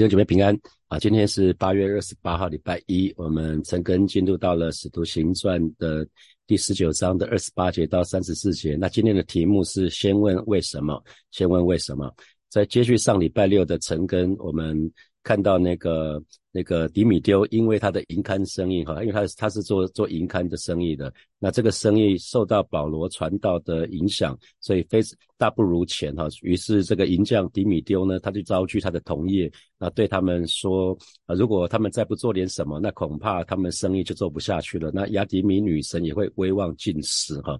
[0.00, 0.98] 弟兄姐妹平安啊！
[0.98, 6.08] 今天是八月二十八号，礼拜一，我们陈根进入到了《使徒行传》的
[6.46, 8.76] 第十九章的二十八节到三十四节。
[8.76, 11.04] 那今天的题目是先问为什么？
[11.32, 12.10] 先问为什么？
[12.48, 14.90] 在接续上礼拜六的陈根，我们。
[15.22, 25.00] 看到那个那个迪米丢，因为他的银刊生意哈，因为他他是做做银刊的生意的，那这个生意受到保罗传道的影响，所以非
[25.36, 26.26] 大不如前哈。
[26.42, 30.96] 于是这个银匠迪米丢呢，他就招聚他的同业，那对他们说
[31.26, 34.90] 啊，如果他们再不做点什么，那恐怕他们生意就做不下去了。
[34.92, 37.58] 那雅迪米女神也会威望尽失哈。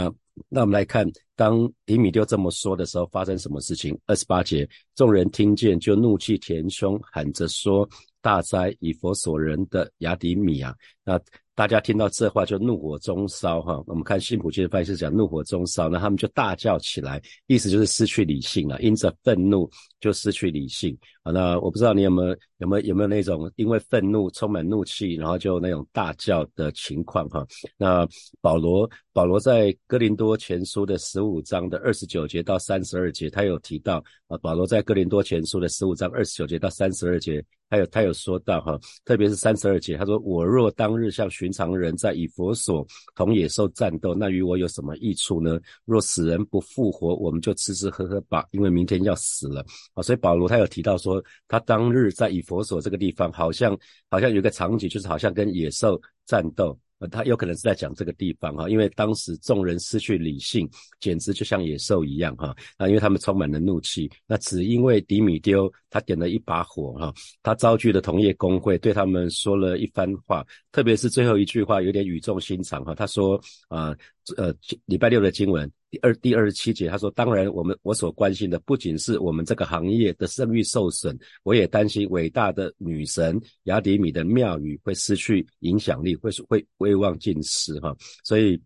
[0.00, 0.12] 那
[0.48, 3.98] 那我们来看，当迪米丢这么说的时候，发生什么事情？
[4.06, 7.86] 二十八节，众人听见就怒气填胸，喊着说
[8.22, 10.74] ：“大灾以佛所人的雅迪米啊！”
[11.04, 11.20] 那
[11.54, 13.82] 大家听到这话就怒火中烧，哈。
[13.86, 21.30] 我们看新普金的翻译是讲怒火中烧，那他们就大叫起来，意思就是失去理性了，因着愤怒就失去理性啊。
[21.30, 27.46] 那我不知道你有没有有没有有没有那种因为愤怒充满怒气，然后就那种大叫的情况哈。
[27.76, 28.06] 那
[28.40, 37.44] 保罗保罗在哥林多前书的十五章的二十九节到三十二节，他有提到啊，保罗在哥林多前书的十五章二十九节到三十二节。
[37.72, 45.56] 还有他有说到哈，特别是三十二节，他说：“我若当日像寻常人在以佛所同野兽战斗，那与我有什么益处呢？
[45.84, 53.76] 若死人不复活，我们就吃吃喝喝吧，因为明天要死了。”啊，所以保罗他有提到说，他当日在以佛所这个地方，好像
[54.10, 56.78] 好像有一个场景，就是好像跟野兽战斗。
[57.00, 60.68] 呃，他有可能是在讲这个地方哈，因为当时众人失去理性，
[61.00, 62.54] 简直就像野兽一样哈。
[62.76, 67.10] 啊，因为他们充满了怒气，那只因为迪米丢他点了一把火哈，
[67.42, 72.94] 他召集的同业工会，对他们说了一番话，特别是最后一句话有点语重心长哈。
[72.94, 73.96] 他说啊，
[74.36, 74.54] 呃，
[74.84, 75.72] 礼拜六的经文。
[75.90, 88.60] 第二第二十七节，他说：“当然，我们我所关心的不仅是我们这个行业的声誉受损，我也担心伟大的女神雅典米的庙宇会失去影响力，会会威望尽失。”哈，所以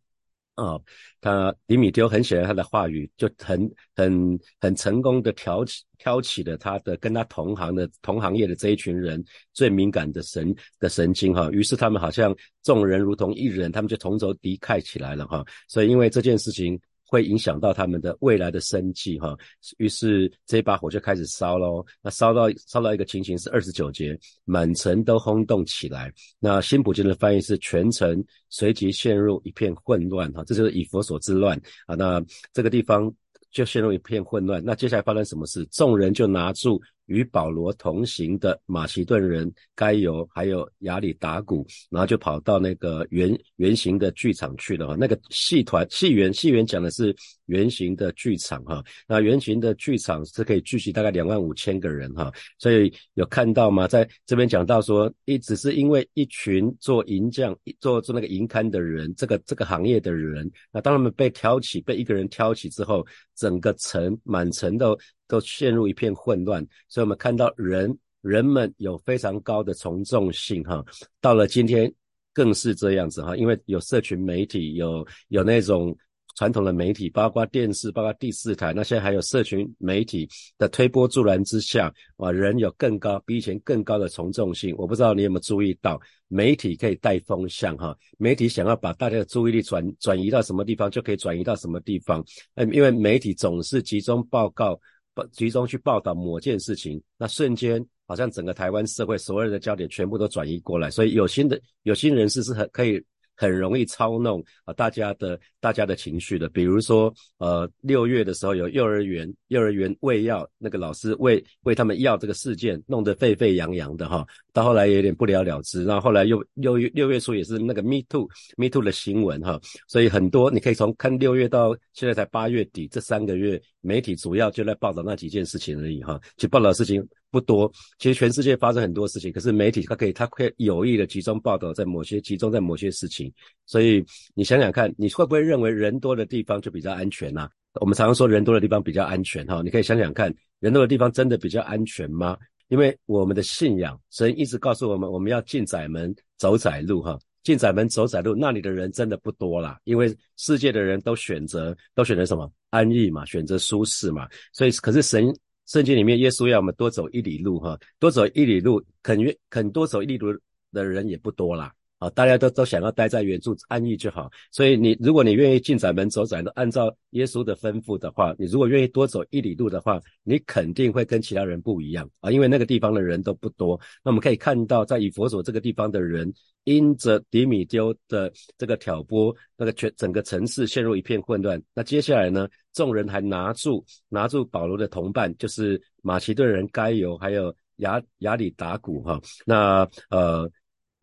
[0.54, 0.78] 啊，
[1.22, 15.43] 他迪米丢很显然他的话语就很很很成功的挑起挑起了他的跟他同行的同行业的这一群人最敏感的神的神经哈，于是他们好像众人如同一人，他们就同仇敌忾起来了哈。
[15.69, 16.78] 所以因为这件事情。
[17.06, 19.37] 会影响到他们的未来的生计，哈，
[19.78, 21.84] 于是这把火就开始烧喽。
[22.03, 26.12] 那烧到烧到一个情形是二十九节，满城都轰动起来。
[26.38, 31.94] 那新普京的翻译是全城随即陷入一片混乱，哈，这就是以佛所之乱啊。
[31.94, 33.12] 那这个地方
[33.50, 34.62] 就陷入一片混乱。
[34.64, 35.64] 那接下来发生什么事？
[35.66, 36.81] 众人就拿住。
[37.06, 44.97] 与保罗同行的马其顿人该由还有亚里达古，然后就跑到那个圆圆形的剧场去了哈。
[44.98, 47.14] 那个戏团戏园戏园讲的是
[47.47, 48.82] 圆形的剧场哈。
[49.06, 52.32] 那圆形的剧场是可以聚集大概两万五千个人哈。
[52.59, 53.87] 所以有看到吗？
[53.87, 64.98] 在这边讲到说，一只是因为一群做银匠、做做那个银刊的人，这个这个行业的人，那当他们被挑起，被一个人挑起之后，整个城满城都。
[65.27, 70.85] 都陷入一片混乱，所以我们看到人人们有非常高的从众性哈，
[71.21, 71.93] 到了今天
[72.33, 75.97] 更是这样子哈，因为有社群媒体，有有那种
[76.37, 84.75] 传统的媒体，包括电视，包括第四台，那现在还有社群媒体的推波助澜之下，啊，人有更高比以前更高的从众性。
[84.77, 92.25] 我不知道你有没有注意到，媒体可以带风向哈，媒体想要把大家的注意力转转移到什么地方，就可以转移到什么地方。
[92.56, 94.81] 嗯，因为媒体总是集中报告。
[95.14, 103.02] 报集中去报道某件事情，那瞬间好像整个台湾社会所有的焦点全部都转移过来，所以有心的有心人士是很可以。
[103.37, 127.06] 很容易操弄啊，大家的大家的情绪的，比如说，呃，六月的时候有幼儿园幼儿园喂药，那个老师喂喂他们药这个事件弄得沸沸扬扬的哈，到后来有点不了了之，然后后来又六月六月初也是那个 Me Too Me Too 的新闻哈，所以很多你可以从看六月到现在才八月底这三个月，媒体主要就在报道那几件事情而已哈，去报道事情。
[127.34, 127.69] 不多，
[127.99, 133.32] 其实全世界发生很多事情，可是媒体它可以，它可以有意的集中报道在某些，集中在某些事情。
[133.67, 134.05] 所以
[134.37, 137.49] 你想想看，你会不会认为人多的地方就比较安全呢？
[137.81, 142.38] 我们常常说人多的地方比较安全哈，你可以想想看，人多的地方真的比较安全吗？
[142.69, 155.35] 因为我们的信仰，神一直告诉我们，我们要进窄门走窄路哈，进窄门走窄路，那里的人真的不多啦，因为世界的人都选择都选择什么安逸嘛，选择舒适嘛，所以可是神。
[155.66, 160.38] 圣经里面，耶稣要我们多走一里路，哈，多走一里路，肯愿肯多走一里路
[160.72, 161.72] 的人也不多啦。
[161.99, 164.28] 啊，大家都都想要待在原处安逸就好。
[164.50, 173.81] 所以你如果你愿意进窄门走窄路，按照耶稣的吩咐的话，你如果愿意多走一里路的话，你肯定会跟其他人不一样啊，因为那个地方的人都不多。
[174.02, 176.31] 那我们可以看到，在以佛所这个地方的人，
[176.64, 181.62] 因着迪米丢的这个挑拨，那个全整个城市陷入一片混乱。
[181.72, 189.19] 那接下来呢，众人还拿住拿住保罗的同伴，就是马其顿人该犹，还有亚亚里达古哈。
[189.47, 190.50] 那呃。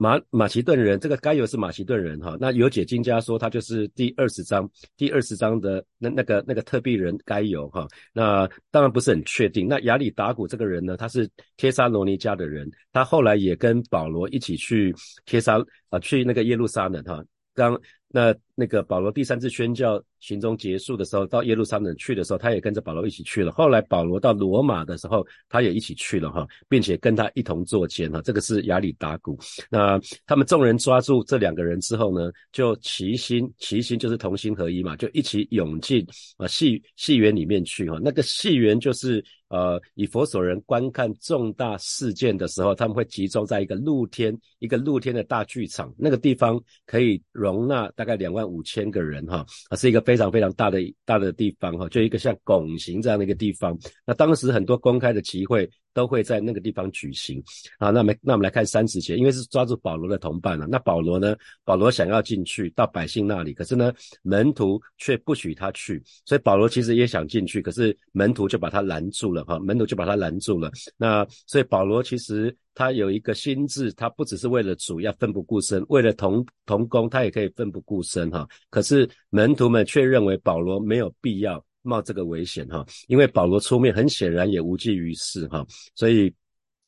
[0.01, 2.35] 马马其顿人，这个该犹是马其顿人哈。
[2.39, 7.87] 那有解经家说，他就是第二十章第二十章的那那个那个特币人该犹哈。
[8.11, 9.67] 那当然不是很确定。
[9.67, 14.91] 那亚里达古这个人呢，他是帖撒罗尼迦的人，他后来也跟保罗一起去
[15.23, 17.23] 帖撒啊，去那个耶路撒冷哈。
[17.53, 23.51] 刚那那个保罗第三次宣教行中结束的时候，到耶路撒冷去的时候，他也跟着保罗一起去了。
[23.51, 28.21] 后来保罗到罗马的时候，他也一起去了哈，并且跟他一同坐监哈。
[28.21, 29.35] 这个是亚里达古。
[29.67, 36.05] 那他们众人抓住这两个人之后呢，就齐心，齐心就是同心合一嘛，就一起涌进
[36.37, 37.97] 啊戏戏园里面去哈。
[37.99, 39.25] 那个戏园就是。
[39.51, 53.77] 呃，以佛所人观看重大事件的时候，他们会集中在一个露天、一个露天的大剧场，那个地方可以容纳大概两万五千个人哈，啊，是一个非常非常大的大的地方哈，就一个像拱形这样的一个地方。
[54.05, 55.69] 那当时很多公开的集会。
[55.93, 57.43] 都会在那个地方举行
[57.77, 57.89] 啊。
[57.89, 60.67] 那么，那我们来看三十节，因为是抓住保罗的同伴了。
[60.67, 61.35] 那保罗呢？
[61.63, 66.01] 保罗想要进去到百姓那里，可是呢，门徒却不许他去。
[66.25, 69.59] 所以保罗其实也想进去，可是门徒就把他拦住了哈。
[69.59, 70.71] 门徒就把他拦住了。
[70.97, 78.47] 那所以保罗其实他有一个心智，他不只是为了主要奋不顾身，为了同同工，他也可以奋不顾身哈。
[78.69, 81.63] 可是门徒们却认为保罗没有必要。
[81.81, 86.33] 冒这个危险哈，因为保罗出面很显然也无济于事哈，所以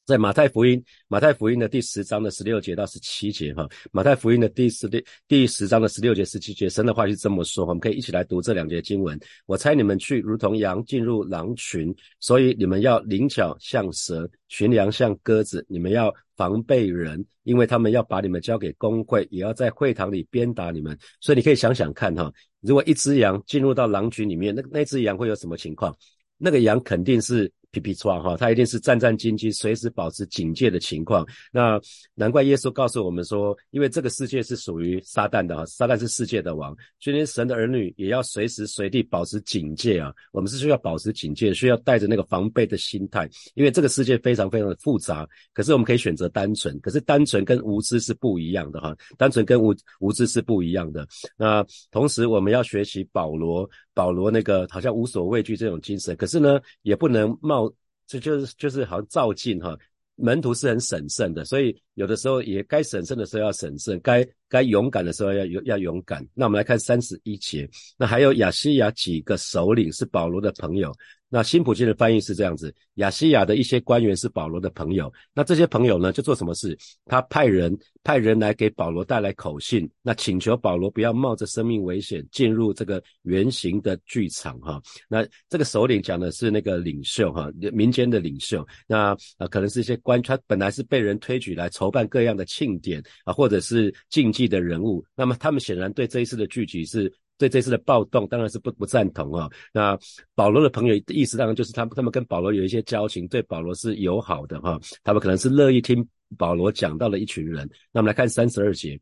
[0.05, 9.17] 在马太福音马太福音的第十章的十六节到十七节哈，马太福音的第十第第十章的十六节十七节，神的话是这么说，我们可以一起来读这两节经文。
[9.45, 20.97] 我猜你们去如同羊进入狼群，所以你们要灵巧像蛇，寻羊像鸽子，你们要防备人，因为他们要把你们交给公会，也要在会堂里鞭打你们。
[21.21, 22.29] 所以你可以想想看哈。
[22.59, 25.95] 如果一只羊进入到狼群里面，那那只羊会有什么情况？
[26.37, 27.49] 那个羊肯定是。
[27.73, 31.25] 皮皮抓哈，他一定是战战兢兢，随时保持警戒的情况。
[31.51, 31.81] 那
[32.13, 40.13] 难怪耶稣告诉我们说，因为这个世界是属于撒旦的哈，撒旦是世界的王，所以神的儿女也要随时随地保持警戒啊。
[40.31, 45.27] 我们是需要保持警戒，需要带着那个防备的心态，因为这个世界非常非常的复杂。
[45.51, 51.07] 可是我们可以选择单纯，可是单纯跟无知是不一样的哈，单纯跟无无知是不一样的。
[51.35, 53.67] 那同时我们要学习保罗。
[53.93, 57.71] 保罗那个好像无所畏惧这种精神，可是呢，也不能冒，
[58.07, 59.77] 这就是就是好像照镜哈。
[60.15, 66.23] 门徒是很审慎的，所以有的时候也该审慎的时候要审慎，该该勇敢的时候要勇要勇敢。
[66.35, 67.67] 那我们来看三十一节，
[67.97, 70.93] 那还有亚西亚几个首领是保罗的朋友。
[71.33, 75.11] 那新普京的翻译是这样子：亚西亚的一些官员是保罗的朋友。
[75.33, 76.77] 那这些朋友呢，就做什么事？
[77.05, 84.79] 他派人派人来给保罗带来口信，那请求保罗不要冒着生命危险进入这个圆形的剧场哈。
[85.09, 88.63] 那这个首领讲的是那个领袖哈，民间的领袖。
[88.85, 95.03] 那啊，可能是一些官，他本来是被人推举来筹办各样的庆典啊，或者是竞技的人物。
[95.15, 97.11] 那么他们显然对这一次的聚集是。
[97.43, 99.49] 对这次的暴动当然是不不赞同啊。
[99.73, 99.99] 那
[100.33, 104.79] 保罗的朋友意思当然就是他们他们跟保罗有一些交情，对保罗是友好的哈。
[105.03, 106.07] 他们可能是乐意听
[106.37, 107.69] 保罗讲到了一群人。
[107.91, 108.97] 那我们来看三十二节，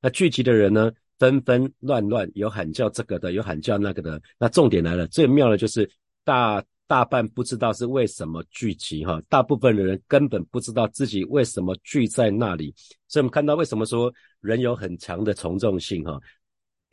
[0.00, 4.20] 那聚集的人呢纷纷乱乱，有喊叫这个的，有喊叫那个的。
[4.40, 5.88] 那重点来了，最妙的就是
[6.24, 12.74] 大大半不知道是为什么聚集哈，大部分的人根本不知道自己为什么聚在那里。
[13.06, 16.18] 所以我们看到为什么说人有很强的从众性哈。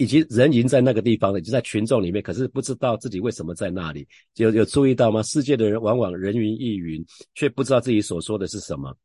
[0.01, 4.08] 以及人已经在那个地方了，已经在群众里面，可是不知道自己为什么在那里。
[4.38, 5.22] 有有注意到吗？
[5.22, 7.05] 世界的人往往人云亦云，
[7.36, 8.98] 却不知道自己所说的是什么。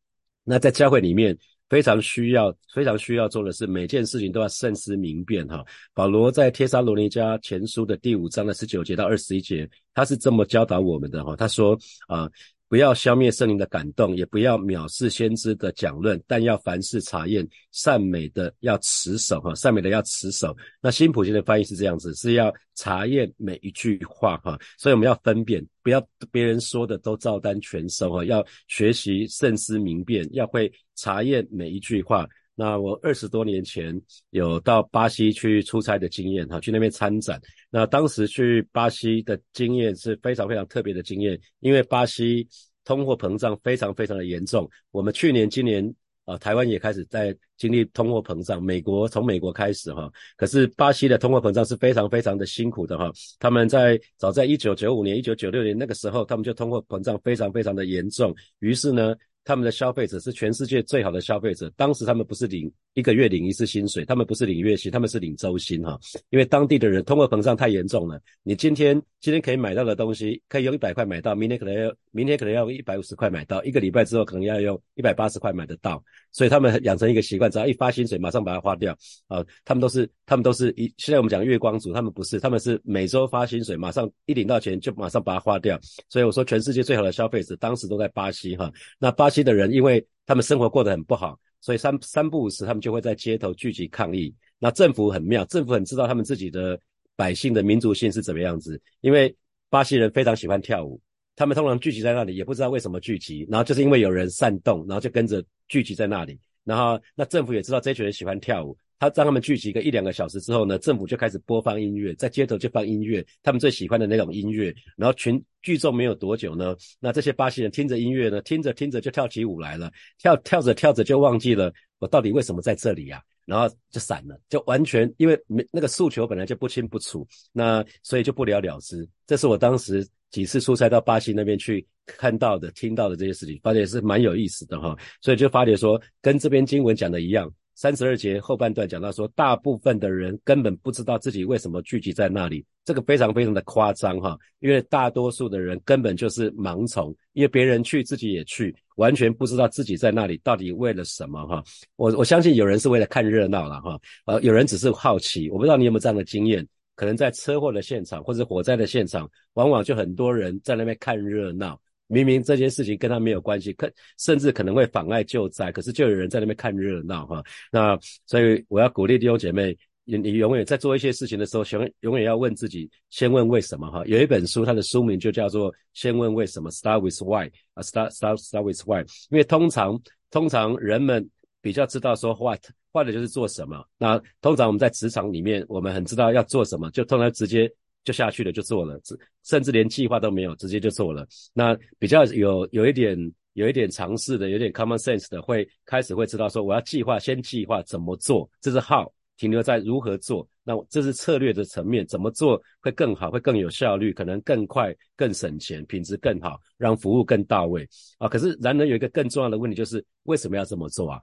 [0.42, 1.36] 那在教会里面，
[1.68, 5.46] 非常需要、非常需要做的是，每件事情都要慎思明辨。
[5.48, 5.62] 哈，
[5.92, 11.22] 保罗在帖撒罗尼迦前书的第五章的十九节到二十一节，他是这么教导我们的。
[11.22, 12.26] 哈，他说啊。
[12.68, 20.56] 不要消灭圣灵的感动，也不要藐视先知的讲论，但要凡事查验善美的，要持守哈，善美的要持守。
[20.80, 32.26] 那新普京的翻译是这样子，是要查验每一句话哈，所以我们要分辨，不要别人说的都照单全收哈，要学习慎思明辨，要会查验每一句话。
[32.58, 33.94] 那我二十多年前
[34.30, 37.38] 有到巴西去出差的经验哈，去那边参展。
[37.68, 42.48] 那当时去巴西的经验是非常非常特别的经验，因为巴西
[42.82, 44.66] 通货膨胀非常非常的严重。
[44.90, 45.94] 我们去年、今年
[46.24, 59.14] 啊，台湾也开始在经历通货膨胀，美国从美国开始哈，可是巴西的通货膨胀是非常非常的辛苦的哈，他们在早在一九九五年、一九九六年那个时候，他们就通货膨胀非常非常的严重，于是呢。
[59.46, 61.72] 他们的消费者是全世界最好的消费者。
[61.76, 65.96] 当时他们不是领一个月领一次薪水，他们不是领月薪，他们是领周薪哈。
[66.30, 76.02] 因为当地的人通货膨胀太严重了，你今天今天可以买到的东西，可以用一百块买到，明天可能要明天可能要用一百五十块买到，一个礼拜之后可能要用一百八十块买得到。
[76.32, 78.92] 所以他们养成一个习惯，只要一发薪水，马上把它花掉
[79.28, 79.44] 啊。
[79.64, 85.78] 他们都是他们都是一现在我们讲月光族，他们不是，他们是每周发薪水，马上一领到钱就马上把它花掉。
[86.08, 88.70] 所以我说，全世界最好的消费者当时都在巴西哈。
[88.98, 94.34] 那巴西的人，因为他们生活过得很不好，所以三三不五时，他们就会在街头聚集抗议。
[94.58, 96.78] 那政府很妙，政府很知道他们自己的
[97.14, 99.32] 百姓的民族性是怎么样子，因为
[99.70, 101.00] 巴西人非常喜欢跳舞，
[101.36, 106.36] 他们通常聚集在那里，也不知道为什么聚集，然后就是因为有人煽动，然后就跟着聚集在那里。
[106.64, 108.76] 然后那政府也知道这群人喜欢跳舞。
[108.98, 114.74] 他让他们聚集个一两个小时之后呢，政府就开始播放音乐，在街头就放音乐，他们最喜欢的那种音乐。
[114.96, 129.06] 然后群聚众没有多久呢，那这些巴西人听着音乐呢，听着听着就跳起舞来了，跳跳着跳着就忘记了我到底为什么在这里呀，然后就散了，就完全因为没那个诉求本来就不清不楚，那所以就不了了之。
[129.26, 134.96] 这是我当时几次出差到巴西那边去看到的、听到的这些事情，发现是蛮有意思的哈。
[135.20, 137.52] 所以就发觉说，跟这边经文讲的一样。
[137.76, 151.62] 三十二节后半段讲到说，大部分的人根本不知道自己为什么聚集在那里，这个非常非常的夸张哈，因为大多数的人根本就是盲从，因为别人去自己也去，完全不知道自己在那里到底为了什么哈。
[151.96, 161.78] 我我相信有人是为了看热闹了哈，呃，有人只是好奇，我不知道你有没有这样的经验，可能在车祸的现场或者火灾的现场，往往就很多人在那边看热闹。
[162.08, 167.42] 明明这件事情跟他没有关系，可甚至可能会妨碍救灾，可是就有人在那边看热闹哈。
[167.72, 174.04] 那所以我要鼓励弟兄姐妹，你你永远在做一些事情的时候，永永远要问自己，先问为什么哈。
[174.06, 179.00] 有一本书，它的书名就叫做《先问为什么》，Start with Why 啊，Start Start Start with Why。
[179.30, 181.28] 因为通常通常人们
[181.60, 182.60] 比较知道说 What，
[182.92, 183.84] 或者就是做什么。
[183.98, 187.68] 那通常我们在职场里面，我们很知道要做什么，就通常直接。
[188.06, 188.98] 就下去了，就做了，
[189.42, 191.26] 甚至连计划都没有，直接就做了。
[191.52, 193.18] 那比较有有一点
[193.54, 200.48] 有一点尝试的，有点 common sense 的，会开始会知道说，我要计划，先计划怎么做，这是 how，停留在如何做。
[200.62, 208.28] 那这是策略的层面，怎么做会更好，会更有效率，可能更快、更省钱，品质更好，让服务更到位啊。
[208.28, 211.20] 可是然而有一个更重要的问题就是，为什么要这么做啊？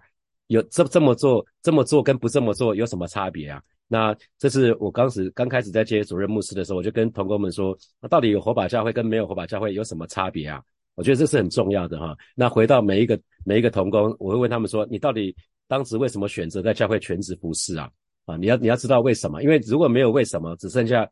[0.48, 3.62] 有这这么做，这么做跟不这么做有什么差别啊？
[3.88, 10.62] 那这是我当时刚开始在接主任牧师的时候，我就跟同工们说，那到底有火把教会跟没有火把教会有什么差别啊？
[10.96, 12.16] 我觉得这是很重要的哈。
[12.36, 15.36] 那回到每一个每一个同工，我会问他们说，你到底
[15.68, 17.90] 当时为什么选择在教会全职服侍啊？
[18.26, 19.44] 啊，你要你要知道为什么？
[19.44, 21.08] 因为如果没有为什么，只剩下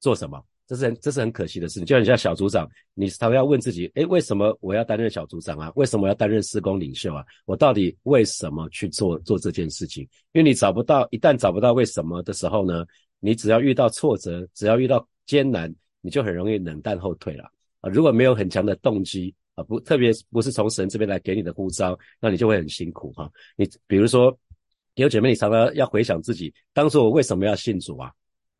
[0.00, 0.42] 做什么。
[0.72, 5.70] 这是很这是很可惜的事情，就像你像小组长，你常常要问自己，诶，为什么我要担任小组长啊？
[5.76, 7.22] 为什么要担任施工领袖啊？
[7.44, 10.02] 我到底为什么去做做这件事情？
[10.32, 12.86] 因为你找不到，一旦找不到为什么的时候呢，
[13.20, 17.44] 你只要遇到挫折，只要遇到艰难，你就很容易冷淡后退了
[17.82, 17.90] 啊！
[17.90, 23.30] 如果没有很强的动机啊，不，特别不是从神这边来给你的呼召，那你就会很辛苦哈。
[23.56, 24.34] 你比如说，
[24.94, 28.10] 有姐妹，你常常要回想自己，当初我为什么要信主啊？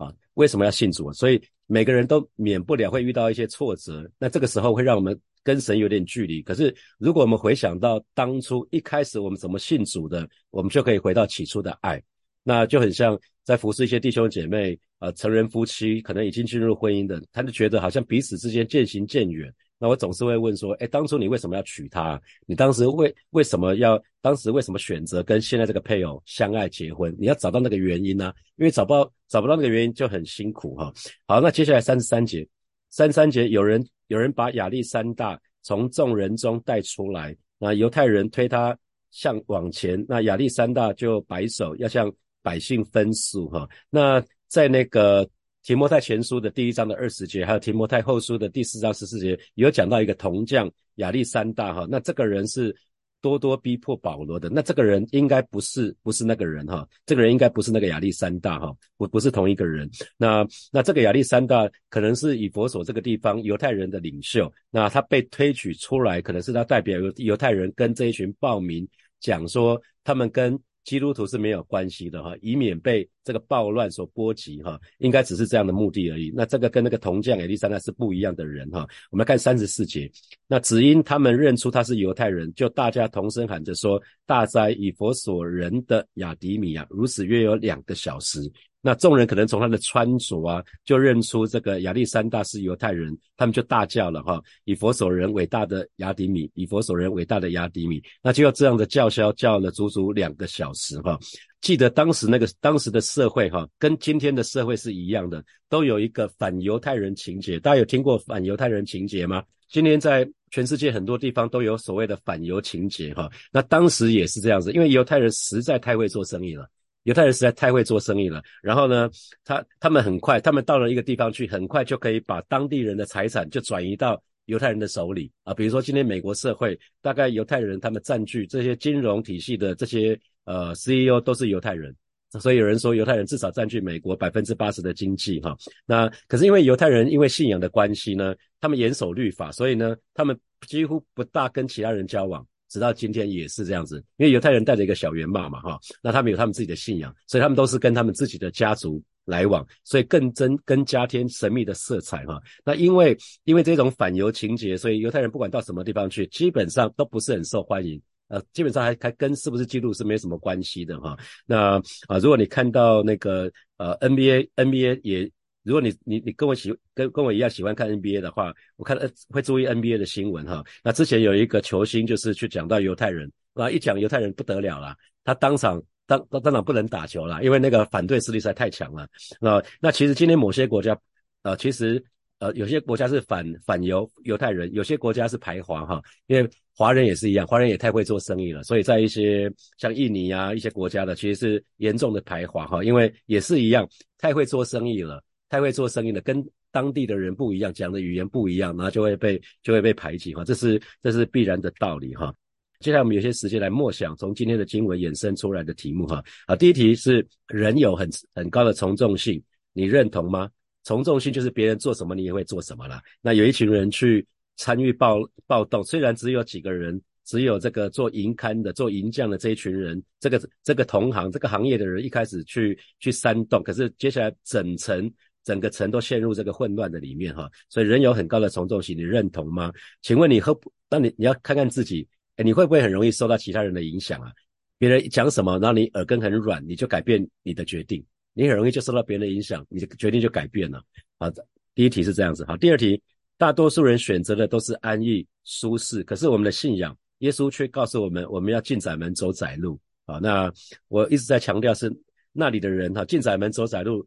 [0.02, 1.12] 啊，为什么要信主啊？
[1.12, 6.42] 所以每个人都免不了会遇到一些挫折，那这个时候会让我们跟神有点距离。
[6.42, 12.02] 可是如果我们回想到当初一开始我们怎么信主的，我们就可以回到起初的爱，
[12.42, 19.52] 那就很像在服侍一些弟兄姐妹，呃，成人夫妻可能已经进入婚姻的，他就觉得好像彼此之间渐行渐远。
[19.82, 22.20] 那我总是会问说，哎，当初你为什么要娶她？
[22.46, 27.12] 你当时为为什么要当时为什么选择跟现在这个配偶相爱结婚？
[27.18, 28.32] 你要找到那个原因呢？
[28.58, 30.94] 因为找不到找不到那个原因就很辛苦哈。
[31.26, 32.46] 好，那接下来三十三节，
[32.90, 38.78] 三十三节有人有人把亚历山大从众人中带出来，那犹太人推他
[39.10, 42.08] 向往前，那亚历山大就摆手要向
[42.40, 43.68] 百姓分诉哈。
[43.90, 45.28] 那在那个。
[45.64, 52.74] 提摩太前书的第一章的二十节，还有提摩太后书的第四章十四节，有讲到一个铜匠亚历山大哈，那这个人是
[53.20, 59.88] 多多逼迫保罗的，那这个人应该不是不是那个人哈，这个人应该不是那个亚历山大哈，不不是同一个人。
[60.16, 68.86] 那那这个亚历山大可能是以佛所这个地方犹太人的领袖，那他被推举出来，可能是他代表犹犹太人跟这一群暴民
[69.20, 76.32] 讲说，他们跟基督徒是没有关系的哈，以免被这个暴乱所波及哈，应该只是这样的目的而已。
[76.34, 78.86] 那这个跟那个铜匠亚历山大是不一样的人哈。
[79.10, 80.10] 我们看三十四节，
[80.46, 88.40] 那只因他们认出他是犹太人，就大家同声喊着说：“大哉以佛所人的亚迪米亚！”如此约有两个小时。
[88.84, 101.16] 那众人可能从他的穿着啊，就认出这个亚历山大是犹太人，他们就大叫了哈，以佛所人伟大的亚迪米，以佛所人伟大的亚迪米，那就要这样的叫嚣叫了足足两个小时哈。
[101.60, 107.60] 记得当时那个当时的社会哈，跟今天的社会是一样的，都有一个反犹太人情节。
[107.60, 109.44] 大家有听过反犹太人情节吗？
[109.68, 113.30] 今天在全世界很多地方都有所谓的反犹情节哈。
[113.52, 116.68] 那当时也是这样子，因为犹太人实在太会做生意了。
[117.04, 119.10] 犹太人实在太会做生意了，然后呢，
[119.44, 125.52] 他他们很快，他们到了一个地方去，很快就可以把当地人的财产就转移到犹太人的手里啊。
[125.52, 131.92] 比如说今天美国社会，大概犹太人他们占据这些金融体系的这些呃 CEO 都是犹太人，
[132.40, 135.56] 所以有人说犹太人至少占据美国百分之八十的经济哈。
[135.84, 142.46] 那可是因为犹太人因为信仰的关系呢，他们严守律法，所以呢，他们几乎不大跟其他人交往。
[142.72, 152.40] 直到今天也是这样子，因为犹太人带着一个小圆帽嘛，哈，那他们有他们自己的信仰，所以他们都是跟他们自己的家族来往，所以更增更加添神秘的色彩，哈。
[152.64, 153.14] 那因为
[153.44, 161.14] 因为这种反犹情节，所以犹太人不管到什么地方去，基本上都不是很受欢迎，呃，基本上还还跟是不是记录是没什么关系的，哈。
[161.44, 161.76] 那
[162.08, 165.30] 啊，如果你看到那个呃 NBA NBA 也。
[165.62, 168.98] 如果你你你跟我喜跟跟我一样喜欢看 NBA 的话，我看
[169.30, 170.64] 会注意 NBA 的新闻哈。
[170.82, 179.06] 那之前有一个球星就是去讲到犹太人，啊一讲犹太人不得了了，他当场当当当场不能打球了，因为那个反对势力实在太强了。
[179.40, 180.98] 那那其实今天某些国家，
[181.42, 182.02] 呃其实
[182.38, 193.88] 呃有些国家是反反犹犹太人，有些国家是排华哈，因为华人也是一样，华人也太会做生意了，所以在一些像印尼啊一些国家的其实是严重的排华哈，因为也是一样
[194.18, 195.22] 太会做生意了。
[195.52, 202.34] 太会做生意了，跟当地的人不一样，讲的语言不一样，然后就会被就会被排挤哈，这是这是必然的道理哈。
[202.80, 206.24] 接下来我们有些时间来默想，从今天的经文衍生出来的题目哈。
[206.46, 209.42] 啊，第一题是人有很很高的从众性，
[209.74, 210.48] 你认同吗？
[210.84, 213.02] 从众性就是别人做什么你也会做什么啦。
[213.20, 225.12] 那有一群人去参与暴暴动，虽然只有几个人，只有这个做银刊的、做银匠的这一群人，这个这个同行这个行业的人一开始去去煽动，可是接下来整层。
[225.44, 229.72] 整个城都陷入这个混乱的里面哈，所以人有很高的从众性，你认同吗？
[230.00, 230.54] 请问你会
[230.88, 234.30] 当你你要看看自己，哎，你会不会很容易受到其他人的影响啊？
[234.78, 240.82] 别人讲什么，然后你耳根很软，你就改变你的决定，你很容易就受到别人的影响，你的决定就改变了。
[241.18, 241.30] 好，
[241.74, 243.00] 第一题是这样子，好，第二题，
[243.38, 249.78] 大多数人选择的都是安逸舒适，可是我们的信仰，耶稣却告诉我们，我们要进窄门走窄路。
[250.04, 250.52] 好，那
[250.88, 251.92] 我一直在强调是
[252.32, 254.06] 那里的人哈，进窄门走窄路。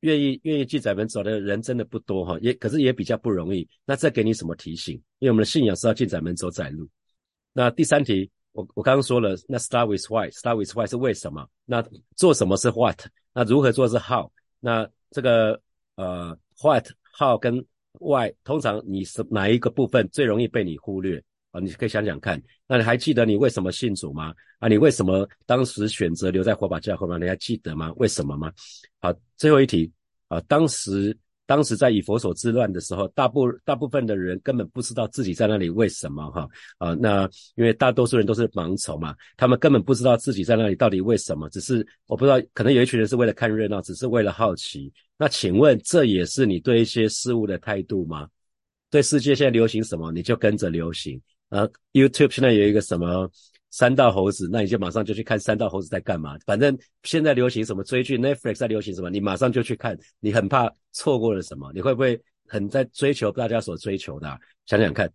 [0.00, 3.68] 愿意愿意进窄门走的人真的不多哈，也可是也比较不容易。
[3.84, 4.94] 那这给你什么提醒？
[5.18, 6.88] 因为我们的信仰是要进窄门走窄路。
[7.52, 11.48] 那第三题，我我刚刚说了，那 start with why，start with why 是为什么？
[11.64, 11.82] 那
[12.14, 13.00] 做什么是 what？
[13.32, 14.30] 那如何做是 how？
[14.60, 15.60] 那这个
[15.94, 16.86] 呃 what
[17.18, 17.64] how 跟
[17.98, 21.22] why，通常你是哪一个部分最容易被你忽略？
[21.60, 24.34] 你可以想想看，那你还记得你为什么信主吗？
[24.58, 27.18] 啊，你为什么当时选择留在火把教会吗？
[27.18, 27.92] 你还记得吗？
[27.96, 28.52] 为什么吗？
[29.00, 29.90] 好，最后一题
[30.28, 44.92] 啊，当时当时在以佛所之乱的时候，大部大部分的人根本不知道自己在那里为什么哈啊，那因为大多数人都是盲从嘛，他们根本不知道自己在那里到底为什么，只是我不知道，可能有一群人是为了看热闹，只是为了好奇。
[45.18, 48.28] 那请问这也是你对一些事物的态度吗？
[48.90, 51.20] 对世界现在流行什么，你就跟着流行？
[51.56, 53.30] 啊，YouTube 现在有一个什么
[53.70, 56.36] 三道猴子，那你就马上就去看三道猴子在干嘛。
[56.44, 59.98] 反正现在流行什么追剧，Netflix 在流行什么，你马上就去看。
[60.20, 61.72] 你很怕错过了什么？
[61.72, 64.38] 你会不会很在追求大家所追求的？
[64.66, 65.10] 想想看。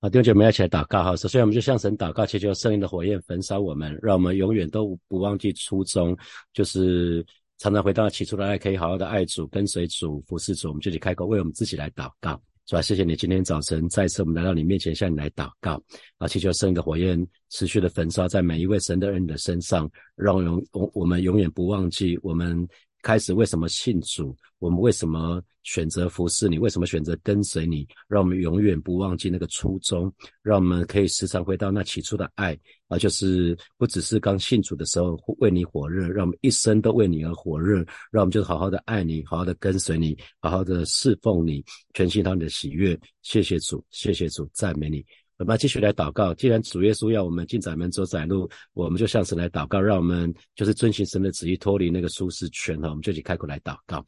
[0.00, 1.14] 啊，弟兄姐妹一起来祷告哈。
[1.16, 6.16] 首先，我们就向神祷告，祈求圣灵的火焰焚烧我们，让我们永远都不忘记初衷，
[6.54, 7.24] 就是
[7.58, 10.68] 常常回到起初的爱，可以好好的爱主，跟随主，服侍主。
[10.68, 12.40] 我们就去开口，为我们自己来祷告。
[12.66, 12.82] 是吧？
[12.82, 15.80] 谢谢你今天早晨再次我们来到你面前，向你来祷告
[16.18, 16.26] 啊！
[16.26, 22.66] 祈求圣的火焰持续的焚烧在每一位神的人的身上，让永我我们永远不忘记我们。
[23.06, 24.36] 开始为什么信主？
[24.58, 26.58] 我们为什么选择服侍你？
[26.58, 27.86] 为什么选择跟随你？
[28.08, 32.98] 让我们永远不忘记那个初衷，让我们可以时常回到那起初的爱啊！
[32.98, 37.76] 就是不只是刚信主的时候为你火热，让我们一生都为你而火热，
[38.10, 41.64] 让我们就好好的爱你，好好的跟随你，好好的侍奉你，
[41.94, 42.98] 全心他你的喜悦。
[43.22, 45.06] 谢谢主，谢谢主，赞美你。
[45.38, 46.32] 我们继续来祷告。
[46.32, 52.88] 既然主耶稣要我们进窄门走窄路，我们就像是来祷告，让我们就是遵循神的旨意，脱离那个舒适圈哈。
[52.88, 54.04] 我们就一起开口来祷告。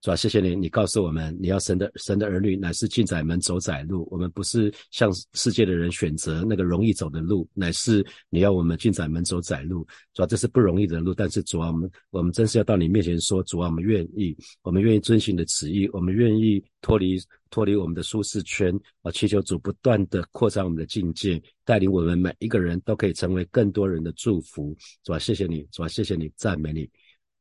[0.00, 4.08] 主啊，谢谢你，你告诉我们，你要神的神的儿女乃是进窄门走窄路。
[4.10, 9.86] 我们不是向世界的人选择那个容易走的路，乃是你要我们进窄门走窄路。
[10.14, 17.18] 主啊，这是不容易的路，但是主啊，我们我们真是要到你面前说，主啊，我们愿意，我们愿意遵循你的旨意，我们愿意脱离
[17.50, 24.74] 脱离我们的舒适圈啊，祈求主不断的扩张我们的境界，带领我们每一个人都可以成为更多人的祝福。
[25.04, 26.88] 主啊，谢谢你，主啊，谢谢你，赞美你。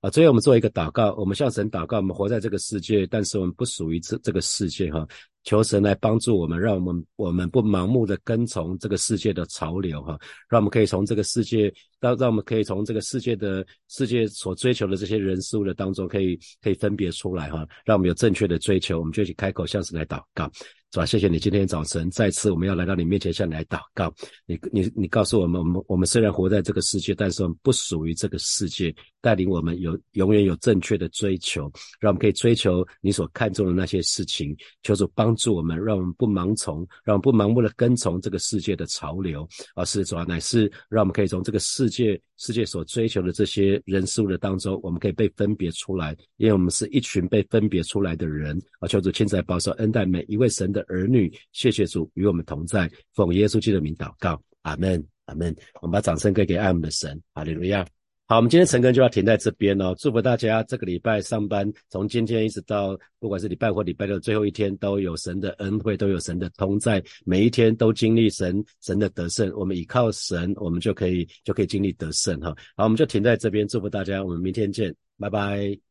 [0.01, 5.05] 啊，最后我们做一个祷告，我们向神祷告，我们活在这个世界，但是我们不属于这这个世界哈，
[5.43, 20.49] 求神来帮助我们，让我们我们不盲目的跟从这个世界的潮流哈，让我们可以从这个世界，让让我们可以从这个世界的世界所追求的这些人事物的当中，可以可以分别出来哈，让我们有正确的追求，我们就去开口向神来祷告。
[20.91, 21.05] 是吧？
[21.05, 24.11] 谢谢你今天早晨再次我们要来到你面前向你来祷告。
[24.47, 28.93] 你你你告诉我们，我们我们虽然活在这个世界，但是我们不属于这个世界。
[29.21, 34.55] 带领我们有永远有正确的追求，让我们可以追求你所看重的那些事情。
[34.81, 48.55] 求主帮助我们，让我们不盲从，让我们不盲目的跟从这个世界的潮流，而是主要乃是让我们可以从这个世世界世界所追求的这些人事物的当中，我们可以被分别出来，因为我们是一群被分别出来的人。
[48.79, 50.81] 啊，求主亲自保守恩待每一位神的。
[50.87, 55.55] 儿女，谢谢主与我们同在，奉耶稣基督的名祷告，阿门，阿门。
[55.81, 57.85] 我们把掌声给给爱我们的神，哈利路亚。
[58.29, 59.95] 好，我们今天晨更就要停在这边哦。
[59.97, 69.51] 祝福大家这个礼拜上班，从今天一直到不管是礼拜或礼拜六最后一天，都有神的恩惠，都有神的同在，每一天都经历神神的得胜。
[69.55, 72.55] 我们依靠神，我们就可以就可以经历得胜哈。
[72.75, 75.88] 好，我们就停在这边，祝福大家，我们明天见，拜拜。